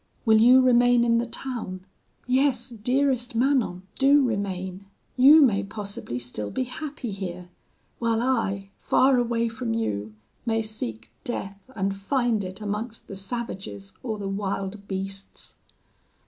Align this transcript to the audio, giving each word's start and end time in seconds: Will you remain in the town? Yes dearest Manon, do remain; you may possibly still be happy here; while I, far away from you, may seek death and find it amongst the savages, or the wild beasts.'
Will 0.25 0.41
you 0.41 0.61
remain 0.61 1.03
in 1.03 1.19
the 1.19 1.27
town? 1.27 1.85
Yes 2.25 2.69
dearest 2.69 3.35
Manon, 3.35 3.83
do 3.99 4.23
remain; 4.25 4.85
you 5.15 5.43
may 5.43 5.61
possibly 5.63 6.17
still 6.17 6.49
be 6.49 6.63
happy 6.63 7.11
here; 7.11 7.49
while 7.99 8.19
I, 8.19 8.71
far 8.79 9.19
away 9.19 9.47
from 9.47 9.75
you, 9.75 10.15
may 10.43 10.63
seek 10.63 11.11
death 11.23 11.59
and 11.75 11.95
find 11.95 12.43
it 12.43 12.61
amongst 12.61 13.07
the 13.07 13.15
savages, 13.15 13.93
or 14.01 14.17
the 14.17 14.27
wild 14.27 14.87
beasts.' 14.87 15.57